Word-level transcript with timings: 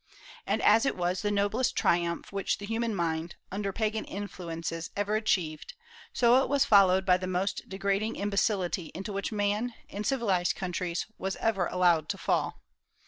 And 0.47 0.63
as 0.63 0.87
it 0.87 0.97
was 0.97 1.21
the 1.21 1.29
noblest 1.29 1.75
triumph 1.75 2.31
which 2.33 2.57
the 2.57 2.65
human 2.65 2.95
mind, 2.95 3.35
under 3.51 3.71
Pagan 3.71 4.03
influences, 4.05 4.89
ever 4.95 5.15
achieved, 5.15 5.75
so 6.11 6.41
it 6.41 6.49
was 6.49 6.65
followed 6.65 7.05
by 7.05 7.17
the 7.17 7.27
most 7.27 7.69
degrading 7.69 8.15
imbecility 8.15 8.91
into 8.95 9.13
which 9.13 9.31
man, 9.31 9.75
in 9.89 10.03
civilized 10.03 10.55
countries, 10.55 11.05
was 11.19 11.35
ever 11.35 11.67
allowed 11.67 12.09
to 12.09 12.17
fall. 12.17 12.63